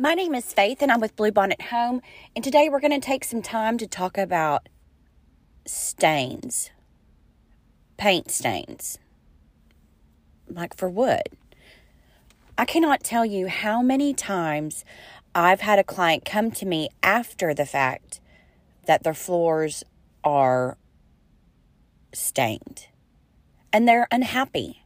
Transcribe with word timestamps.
My 0.00 0.14
name 0.14 0.34
is 0.34 0.54
Faith 0.54 0.80
and 0.80 0.90
I'm 0.90 0.98
with 0.98 1.14
Bluebonnet 1.14 1.60
Home, 1.60 2.00
and 2.34 2.42
today 2.42 2.70
we're 2.70 2.80
going 2.80 2.98
to 2.98 3.06
take 3.06 3.22
some 3.22 3.42
time 3.42 3.76
to 3.76 3.86
talk 3.86 4.16
about 4.16 4.66
stains, 5.66 6.70
paint 7.98 8.30
stains, 8.30 8.98
like 10.48 10.74
for 10.74 10.88
wood. 10.88 11.28
I 12.56 12.64
cannot 12.64 13.04
tell 13.04 13.26
you 13.26 13.48
how 13.48 13.82
many 13.82 14.14
times 14.14 14.86
I've 15.34 15.60
had 15.60 15.78
a 15.78 15.84
client 15.84 16.24
come 16.24 16.50
to 16.52 16.64
me 16.64 16.88
after 17.02 17.52
the 17.52 17.66
fact 17.66 18.22
that 18.86 19.02
their 19.02 19.12
floors 19.12 19.84
are 20.24 20.78
stained 22.14 22.86
and 23.70 23.86
they're 23.86 24.08
unhappy. 24.10 24.82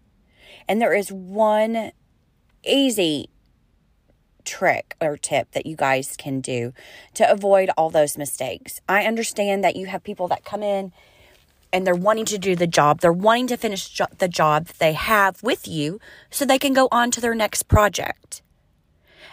And 0.67 0.83
there 0.83 0.93
is 0.93 1.13
one 1.13 1.93
easy 2.67 3.29
trick 4.45 4.97
or 5.01 5.17
tip 5.17 5.51
that 5.53 5.67
you 5.67 5.77
guys 5.77 6.17
can 6.17 6.41
do 6.41 6.73
to 7.15 7.31
avoid 7.31 7.71
all 7.77 7.91
those 7.91 8.19
mistakes. 8.19 8.81
I 8.89 9.05
understand 9.05 9.65
that 9.65 9.77
you 9.77 9.87
have 9.87 10.05
people 10.05 10.29
that 10.29 10.45
come 10.45 10.63
in 10.63 10.93
and 11.73 11.87
they're 11.87 11.95
wanting 11.95 12.25
to 12.27 12.39
do 12.39 12.55
the 12.55 12.69
job. 12.69 13.01
They're 13.01 13.13
wanting 13.13 13.49
to 13.49 13.57
finish 13.57 13.89
jo- 13.89 14.07
the 14.19 14.29
job 14.29 14.67
that 14.67 14.79
they 14.79 14.93
have 14.93 15.43
with 15.43 15.67
you 15.67 15.99
so 16.31 16.45
they 16.45 16.59
can 16.59 16.73
go 16.73 16.89
on 16.93 17.11
to 17.11 17.21
their 17.21 17.35
next 17.35 17.65
project. 17.65 18.43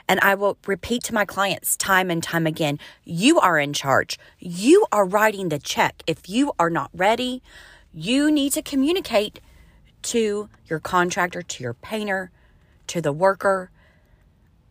And 0.08 0.20
I 0.22 0.34
will 0.36 0.58
repeat 0.66 1.04
to 1.04 1.14
my 1.14 1.24
clients 1.24 1.78
time 1.78 2.10
and 2.10 2.24
time 2.24 2.48
again 2.48 2.80
you 3.06 3.40
are 3.40 3.60
in 3.60 3.74
charge. 3.74 4.18
You 4.40 4.86
are 4.92 5.06
writing 5.06 5.50
the 5.50 5.60
check. 5.60 6.02
If 6.08 6.28
you 6.28 6.52
are 6.58 6.70
not 6.70 6.90
ready, 6.94 7.44
you 7.94 8.32
need 8.32 8.54
to 8.54 8.62
communicate 8.62 9.40
to 10.04 10.50
your 10.68 10.80
contractor, 10.80 11.42
to 11.44 11.64
your 11.64 11.76
painter, 11.76 12.32
to 12.88 13.02
the 13.02 13.14
worker 13.14 13.70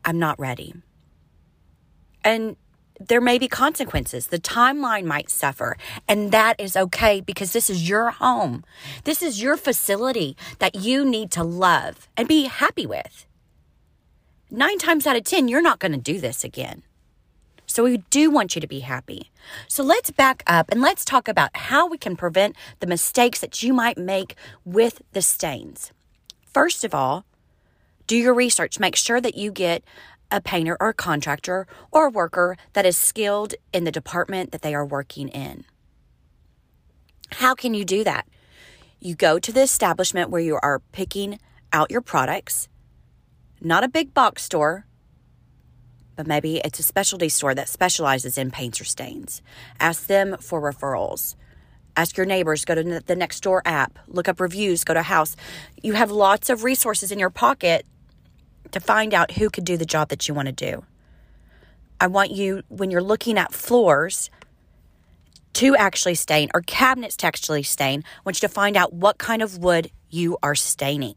I'm 0.04 0.18
not 0.18 0.38
ready. 0.38 0.74
And 2.24 2.56
there 3.00 3.20
may 3.20 3.38
be 3.38 3.48
consequences. 3.48 4.26
The 4.26 4.38
timeline 4.38 5.04
might 5.04 5.30
suffer, 5.30 5.76
and 6.06 6.32
that 6.32 6.60
is 6.60 6.76
okay 6.76 7.20
because 7.20 7.52
this 7.52 7.70
is 7.70 7.88
your 7.88 8.10
home. 8.10 8.62
This 9.04 9.22
is 9.22 9.42
your 9.42 9.56
facility 9.56 10.36
that 10.58 10.74
you 10.74 11.04
need 11.04 11.30
to 11.32 11.42
love 11.42 12.08
and 12.16 12.28
be 12.28 12.44
happy 12.44 12.86
with. 12.86 13.26
Nine 14.50 14.78
times 14.78 15.06
out 15.06 15.16
of 15.16 15.24
10, 15.24 15.48
you're 15.48 15.62
not 15.62 15.78
going 15.78 15.92
to 15.92 15.98
do 15.98 16.20
this 16.20 16.44
again. 16.44 16.82
So 17.66 17.84
we 17.84 17.98
do 18.10 18.30
want 18.30 18.56
you 18.56 18.60
to 18.60 18.66
be 18.66 18.80
happy. 18.80 19.30
So 19.68 19.84
let's 19.84 20.10
back 20.10 20.42
up 20.46 20.70
and 20.72 20.82
let's 20.82 21.04
talk 21.04 21.28
about 21.28 21.56
how 21.56 21.86
we 21.86 21.96
can 21.96 22.16
prevent 22.16 22.56
the 22.80 22.86
mistakes 22.86 23.40
that 23.40 23.62
you 23.62 23.72
might 23.72 23.96
make 23.96 24.34
with 24.64 25.02
the 25.12 25.22
stains. 25.22 25.92
First 26.52 26.82
of 26.82 26.96
all, 26.96 27.24
do 28.10 28.16
your 28.16 28.34
research. 28.34 28.80
Make 28.80 28.96
sure 28.96 29.20
that 29.20 29.36
you 29.36 29.52
get 29.52 29.84
a 30.32 30.40
painter 30.40 30.76
or 30.80 30.88
a 30.88 30.94
contractor 30.94 31.68
or 31.92 32.06
a 32.06 32.10
worker 32.10 32.56
that 32.72 32.84
is 32.84 32.96
skilled 32.96 33.54
in 33.72 33.84
the 33.84 33.92
department 33.92 34.50
that 34.50 34.62
they 34.62 34.74
are 34.74 34.84
working 34.84 35.28
in. 35.28 35.64
How 37.34 37.54
can 37.54 37.72
you 37.72 37.84
do 37.84 38.02
that? 38.02 38.26
You 38.98 39.14
go 39.14 39.38
to 39.38 39.52
the 39.52 39.62
establishment 39.62 40.28
where 40.28 40.40
you 40.40 40.58
are 40.60 40.80
picking 40.90 41.38
out 41.72 41.92
your 41.92 42.00
products, 42.00 42.68
not 43.60 43.84
a 43.84 43.88
big 43.88 44.12
box 44.12 44.42
store, 44.42 44.86
but 46.16 46.26
maybe 46.26 46.56
it's 46.64 46.80
a 46.80 46.82
specialty 46.82 47.28
store 47.28 47.54
that 47.54 47.68
specializes 47.68 48.36
in 48.36 48.50
paints 48.50 48.80
or 48.80 48.84
stains. 48.84 49.40
Ask 49.78 50.08
them 50.08 50.36
for 50.40 50.60
referrals. 50.60 51.36
Ask 51.96 52.16
your 52.16 52.26
neighbors, 52.26 52.64
go 52.64 52.74
to 52.74 52.82
the 52.82 53.14
Nextdoor 53.14 53.60
app, 53.64 54.00
look 54.08 54.28
up 54.28 54.40
reviews, 54.40 54.82
go 54.82 54.94
to 54.94 55.00
Houzz. 55.00 55.36
You 55.80 55.92
have 55.92 56.10
lots 56.10 56.50
of 56.50 56.64
resources 56.64 57.12
in 57.12 57.20
your 57.20 57.30
pocket 57.30 57.86
to 58.72 58.80
find 58.80 59.14
out 59.14 59.32
who 59.32 59.50
could 59.50 59.64
do 59.64 59.76
the 59.76 59.84
job 59.84 60.08
that 60.08 60.28
you 60.28 60.34
want 60.34 60.46
to 60.46 60.52
do. 60.52 60.84
I 62.00 62.06
want 62.06 62.30
you, 62.30 62.62
when 62.68 62.90
you're 62.90 63.02
looking 63.02 63.36
at 63.38 63.52
floors 63.52 64.30
to 65.54 65.76
actually 65.76 66.14
stain 66.14 66.48
or 66.54 66.62
cabinets 66.62 67.16
to 67.18 67.26
actually 67.26 67.62
stain, 67.62 68.04
I 68.06 68.20
want 68.24 68.40
you 68.40 68.48
to 68.48 68.54
find 68.54 68.76
out 68.76 68.92
what 68.92 69.18
kind 69.18 69.42
of 69.42 69.58
wood 69.58 69.90
you 70.08 70.38
are 70.42 70.54
staining. 70.54 71.16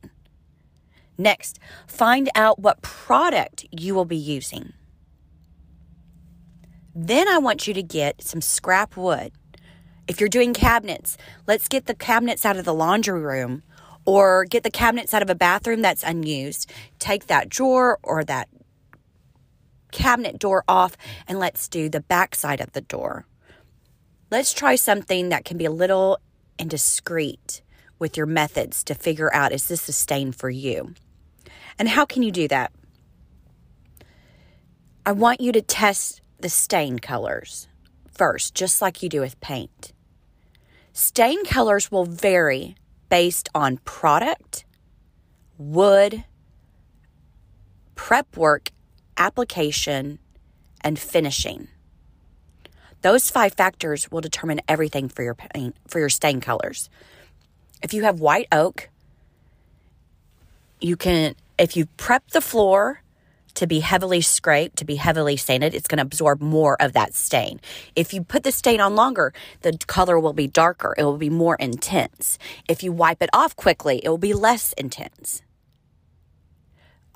Next, 1.17 1.59
find 1.87 2.29
out 2.35 2.59
what 2.59 2.81
product 2.81 3.65
you 3.71 3.95
will 3.95 4.05
be 4.05 4.17
using. 4.17 4.73
Then 6.95 7.27
I 7.27 7.37
want 7.37 7.67
you 7.67 7.73
to 7.73 7.83
get 7.83 8.21
some 8.21 8.41
scrap 8.41 8.97
wood. 8.97 9.31
If 10.07 10.19
you're 10.19 10.29
doing 10.29 10.53
cabinets, 10.53 11.17
let's 11.47 11.67
get 11.67 11.85
the 11.85 11.95
cabinets 11.95 12.45
out 12.45 12.57
of 12.57 12.65
the 12.65 12.73
laundry 12.73 13.21
room 13.21 13.63
or 14.05 14.45
get 14.45 14.63
the 14.63 14.71
cabinets 14.71 15.13
out 15.13 15.21
of 15.21 15.29
a 15.29 15.35
bathroom 15.35 15.81
that's 15.81 16.03
unused. 16.03 16.71
Take 16.99 17.27
that 17.27 17.49
drawer 17.49 17.99
or 18.03 18.23
that 18.23 18.49
cabinet 19.91 20.39
door 20.39 20.63
off 20.67 20.97
and 21.27 21.39
let's 21.39 21.67
do 21.67 21.87
the 21.87 22.01
back 22.01 22.35
side 22.35 22.59
of 22.59 22.71
the 22.73 22.81
door. 22.81 23.25
Let's 24.31 24.53
try 24.53 24.75
something 24.75 25.29
that 25.29 25.45
can 25.45 25.57
be 25.57 25.65
a 25.65 25.71
little 25.71 26.17
indiscreet 26.57 27.61
with 27.99 28.17
your 28.17 28.25
methods 28.25 28.83
to 28.83 28.95
figure 28.95 29.33
out 29.33 29.53
is 29.53 29.67
this 29.67 29.87
a 29.87 29.93
stain 29.93 30.31
for 30.31 30.49
you? 30.49 30.93
And 31.79 31.87
how 31.87 32.05
can 32.05 32.23
you 32.23 32.31
do 32.31 32.47
that? 32.47 32.71
I 35.05 35.11
want 35.11 35.41
you 35.41 35.51
to 35.51 35.61
test 35.61 36.21
the 36.39 36.49
stain 36.49 36.99
colors 36.99 37.67
first, 38.11 38.55
just 38.55 38.81
like 38.81 39.03
you 39.03 39.09
do 39.09 39.21
with 39.21 39.39
paint. 39.41 39.93
Stain 40.93 41.45
colors 41.45 41.91
will 41.91 42.05
vary 42.05 42.75
based 43.13 43.47
on 43.53 43.77
product, 43.85 44.65
wood, 45.59 46.23
prep 47.93 48.35
work, 48.35 48.71
application, 49.17 50.17
and 50.81 50.97
finishing. 50.97 51.67
Those 53.03 53.29
five 53.29 53.53
factors 53.53 54.09
will 54.09 54.21
determine 54.21 54.61
everything 54.67 55.09
for 55.09 55.21
your 55.21 55.35
paint, 55.35 55.75
for 55.87 55.99
your 55.99 56.09
stain 56.09 56.41
colors. 56.41 56.89
If 57.83 57.93
you 57.93 58.01
have 58.01 58.19
white 58.19 58.47
oak, 58.51 58.89
you 60.81 60.95
can 60.95 61.35
if 61.59 61.77
you 61.77 61.85
prep 61.97 62.31
the 62.31 62.41
floor 62.41 63.02
to 63.63 63.67
be 63.67 63.79
heavily 63.79 64.21
scraped, 64.21 64.77
to 64.77 64.85
be 64.85 64.95
heavily 64.95 65.37
stained, 65.37 65.63
it's 65.63 65.87
going 65.87 65.97
to 65.97 66.03
absorb 66.03 66.41
more 66.41 66.81
of 66.81 66.93
that 66.93 67.13
stain. 67.13 67.59
If 67.95 68.13
you 68.13 68.23
put 68.23 68.43
the 68.43 68.51
stain 68.51 68.79
on 68.79 68.95
longer, 68.95 69.33
the 69.61 69.77
color 69.87 70.19
will 70.19 70.33
be 70.33 70.47
darker. 70.47 70.93
It 70.97 71.03
will 71.03 71.17
be 71.17 71.29
more 71.29 71.55
intense. 71.55 72.37
If 72.69 72.83
you 72.83 72.91
wipe 72.91 73.21
it 73.21 73.29
off 73.33 73.55
quickly, 73.55 74.01
it 74.03 74.09
will 74.09 74.17
be 74.17 74.33
less 74.33 74.73
intense. 74.73 75.41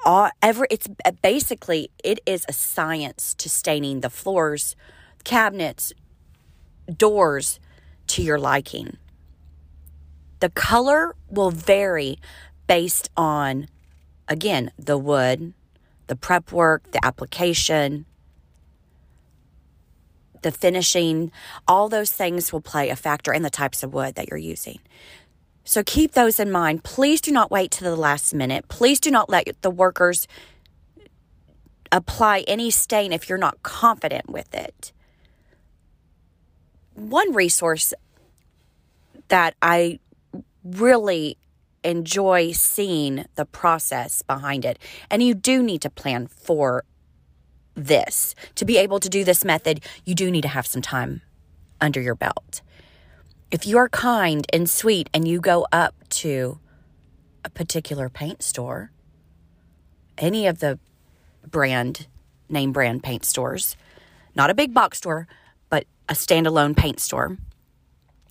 All, 0.06 0.30
ever, 0.42 0.68
it's 0.72 0.88
uh, 1.04 1.12
basically, 1.22 1.92
it 2.04 2.20
is 2.26 2.46
a 2.48 2.54
science 2.54 3.34
to 3.36 3.50
staining 3.50 4.02
the 4.02 4.10
floors, 4.10 4.76
cabinets, 5.24 5.92
doors 6.96 7.60
to 8.08 8.22
your 8.22 8.40
liking. 8.40 8.98
The 10.40 10.50
color 10.50 11.16
will 11.30 11.52
vary 11.52 12.20
based 12.68 13.10
on, 13.18 13.68
again, 14.28 14.72
the 14.78 14.98
wood, 14.98 15.54
the 16.08 16.16
prep 16.16 16.52
work, 16.52 16.92
the 16.92 17.06
application, 17.06 18.06
the 20.42 20.52
finishing, 20.52 21.32
all 21.68 21.90
those 21.90 22.12
things 22.12 22.52
will 22.54 22.62
play 22.62 22.90
a 22.90 22.96
factor 22.96 23.34
in 23.34 23.44
the 23.44 23.50
types 23.50 23.84
of 23.84 23.94
wood 23.94 24.16
that 24.16 24.30
you're 24.30 24.38
using. 24.38 24.80
So 25.64 25.84
keep 25.84 26.14
those 26.14 26.40
in 26.40 26.50
mind. 26.50 26.84
Please 26.84 27.20
do 27.20 27.32
not 27.32 27.52
wait 27.52 27.72
to 27.72 27.84
the 27.84 27.96
last 27.96 28.34
minute. 28.34 28.70
Please 28.70 29.00
do 29.00 29.12
not 29.12 29.30
let 29.30 29.62
the 29.62 29.70
workers 29.70 30.28
apply 31.92 32.46
any 32.48 32.72
stain 32.72 33.12
if 33.12 33.28
you're 33.28 33.38
not 33.38 33.62
confident 33.64 34.30
with 34.30 34.54
it. 34.54 34.94
One 36.94 37.34
resource 37.34 37.94
that 39.28 39.56
I 39.62 40.00
really 40.64 41.38
enjoy 41.84 42.52
seeing 42.52 43.26
the 43.36 43.46
process 43.46 44.22
behind 44.22 44.66
it. 44.66 44.80
And 45.10 45.24
you 45.24 45.34
do 45.34 45.64
need 45.64 45.82
to 45.82 45.90
plan 45.90 46.28
for 46.28 46.84
this. 47.76 48.36
To 48.56 48.66
be 48.66 48.78
able 48.78 49.00
to 49.00 49.10
do 49.10 49.24
this 49.24 49.46
method, 49.46 49.82
you 50.06 50.16
do 50.16 50.32
need 50.32 50.42
to 50.42 50.48
have 50.48 50.68
some 50.68 50.82
time 50.82 51.22
under 51.80 52.02
your 52.02 52.16
belt. 52.16 52.62
If 53.52 53.66
you 53.66 53.78
are 53.78 53.90
kind 53.90 54.46
and 54.52 54.70
sweet 54.70 55.10
and 55.14 55.28
you 55.28 55.40
go 55.40 55.68
up 55.72 55.96
to 56.10 56.60
a 57.46 57.50
particular 57.50 58.10
paint 58.10 58.44
store, 58.44 58.92
any 60.18 60.48
of 60.48 60.60
the 60.60 60.80
brand, 61.50 62.08
name 62.50 62.74
brand 62.74 63.04
paint 63.04 63.24
stores, 63.24 63.78
not 64.36 64.50
a 64.50 64.56
big 64.56 64.74
box 64.74 64.98
store, 64.98 65.28
but 65.70 65.86
a 66.10 66.14
standalone 66.14 66.76
paint 66.76 67.00
store. 67.00 67.38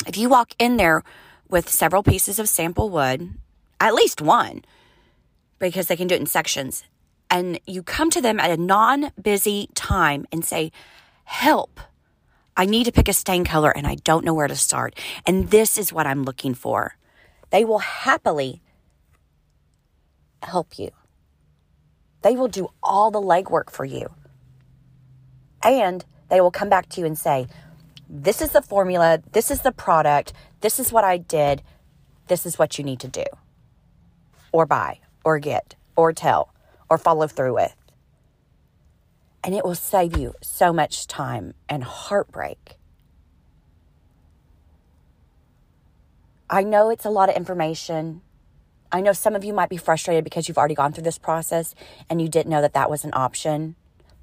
If 0.07 0.19
you 0.19 0.29
walk 0.29 0.53
in 0.59 0.77
there 0.77 1.03
with 1.51 1.69
several 1.69 2.03
pieces 2.03 2.39
of 2.39 2.49
sample 2.49 2.91
wood, 2.91 3.35
at 3.81 3.95
least 3.95 4.21
one, 4.23 4.65
because 5.59 5.87
they 5.89 5.97
can 5.97 6.09
do 6.09 6.15
it 6.15 6.21
in 6.21 6.27
sections. 6.27 6.85
And 7.31 7.61
you 7.67 7.83
come 7.83 8.11
to 8.11 8.21
them 8.21 8.41
at 8.41 8.51
a 8.51 8.57
non 8.57 9.13
busy 9.21 9.69
time 9.75 10.27
and 10.33 10.45
say, 10.45 10.73
Help, 11.25 11.81
I 12.57 12.67
need 12.67 12.85
to 12.85 12.93
pick 12.93 13.09
a 13.09 13.13
stain 13.13 13.45
color 13.45 13.71
and 13.77 13.87
I 13.87 13.97
don't 13.97 14.25
know 14.25 14.35
where 14.35 14.49
to 14.49 14.57
start. 14.57 14.99
And 15.27 15.51
this 15.51 15.79
is 15.79 15.93
what 15.93 16.07
I'm 16.07 16.25
looking 16.25 16.55
for. 16.55 16.97
They 17.51 17.65
will 17.65 17.81
happily 17.81 18.63
help 20.43 20.79
you. 20.79 20.91
They 22.23 22.37
will 22.37 22.49
do 22.49 22.69
all 22.83 23.11
the 23.11 23.21
legwork 23.21 23.71
for 23.71 23.85
you 23.85 24.09
And 25.63 26.05
they 26.31 26.41
will 26.41 26.51
come 26.51 26.69
back 26.69 26.89
to 26.91 27.01
you 27.01 27.07
and 27.07 27.19
say, 27.19 27.47
This 28.09 28.41
is 28.41 28.51
the 28.51 28.63
formula, 28.63 29.21
this 29.33 29.51
is 29.51 29.63
the 29.63 29.73
product, 29.73 30.33
this 30.61 30.79
is 30.79 30.93
what 30.93 31.05
I 31.05 31.17
did, 31.17 31.63
this 32.29 32.47
is 32.47 32.59
what 32.59 32.79
you 32.79 32.85
need 32.85 33.01
to 33.01 33.09
do, 33.09 33.25
or 34.53 34.65
buy, 34.65 35.01
or 35.25 35.39
get, 35.39 35.75
or 35.97 36.13
tell, 36.13 36.55
or 36.89 36.99
follow 36.99 37.27
through 37.27 37.55
with. 37.55 37.75
And 39.43 39.55
it 39.55 39.65
will 39.65 39.75
save 39.75 40.17
you 40.17 40.35
so 40.41 40.73
much 40.73 41.07
time 41.07 41.55
and 41.69 41.83
heartbreak. 41.83 42.77
I 46.49 46.63
know 46.63 46.91
it's 46.91 47.05
a 47.05 47.11
lot 47.11 47.29
of 47.29 47.35
information. 47.35 48.23
I 48.93 49.01
know 49.01 49.13
some 49.13 49.35
of 49.35 49.45
you 49.45 49.53
might 49.53 49.69
be 49.69 49.77
frustrated 49.77 50.23
because 50.23 50.47
you've 50.47 50.59
already 50.59 50.77
gone 50.77 50.93
through 50.93 51.03
this 51.05 51.19
process 51.19 51.75
and 52.09 52.23
you 52.23 52.29
didn't 52.29 52.51
know 52.51 52.61
that 52.61 52.75
that 52.75 52.89
was 52.89 53.05
an 53.05 53.11
option. 53.15 53.75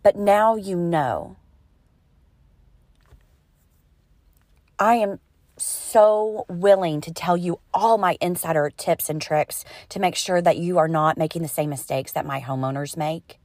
But 0.03 0.15
now 0.15 0.55
you 0.55 0.77
know. 0.77 1.35
I 4.79 4.95
am 4.95 5.19
so 5.57 6.45
willing 6.49 6.99
to 7.01 7.13
tell 7.13 7.37
you 7.37 7.59
all 7.73 7.97
my 7.97 8.17
insider 8.19 8.71
tips 8.75 9.09
and 9.09 9.21
tricks 9.21 9.63
to 9.89 9.99
make 9.99 10.15
sure 10.15 10.41
that 10.41 10.57
you 10.57 10.79
are 10.79 10.87
not 10.87 11.17
making 11.17 11.43
the 11.43 11.47
same 11.47 11.69
mistakes 11.69 12.11
that 12.13 12.25
my 12.25 12.41
homeowners 12.41 12.97
make. 12.97 13.39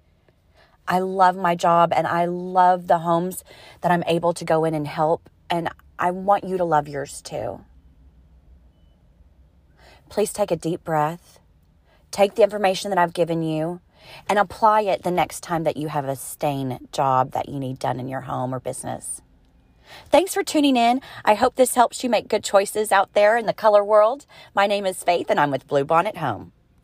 I 0.87 1.01
love 1.01 1.37
my 1.37 1.55
job 1.55 1.93
and 1.95 2.07
I 2.07 2.25
love 2.25 2.87
the 2.87 3.01
homes 3.01 3.45
that 3.83 3.93
I'm 3.93 4.05
able 4.07 4.33
to 4.33 4.45
go 4.45 4.65
in 4.65 4.75
and 4.75 4.89
help, 4.89 5.29
and 5.51 5.69
I 5.99 6.13
want 6.13 6.45
you 6.45 6.57
to 6.57 6.65
love 6.65 6.89
yours 6.89 7.21
too. 7.21 7.61
Please 10.09 10.33
take 10.33 10.51
a 10.51 10.57
deep 10.57 10.83
breath, 10.85 11.39
take 12.11 12.35
the 12.35 12.43
information 12.43 12.89
that 12.89 12.99
I've 12.99 13.13
given 13.13 13.43
you, 13.43 13.83
and 14.31 14.39
apply 14.39 14.83
it 14.83 15.03
the 15.03 15.11
next 15.11 15.43
time 15.43 15.65
that 15.65 15.77
you 15.77 15.89
have 15.89 16.07
a 16.07 16.17
stain 16.17 16.89
job 16.91 17.33
that 17.33 17.51
you 17.51 17.59
need 17.59 17.79
done 17.79 18.01
in 18.01 18.09
your 18.09 18.23
home 18.23 18.55
or 18.55 18.61
business. 18.61 19.21
Thanks 20.11 20.35
for 20.35 20.43
tuning 20.43 20.77
in. 20.77 21.01
I 21.25 21.35
hope 21.35 21.57
this 21.57 21.75
helps 21.75 22.03
you 22.03 22.11
make 22.11 22.29
good 22.29 22.45
choices 22.45 22.93
out 22.93 23.13
there 23.15 23.37
in 23.37 23.47
the 23.47 23.53
color 23.53 23.85
world. 23.85 24.27
My 24.55 24.67
name 24.67 24.87
is 24.87 25.03
Faith, 25.03 25.31
and 25.31 25.39
I'm 25.41 25.51
with 25.51 25.69
Bluebonnet 25.69 26.17
Home. 26.17 26.53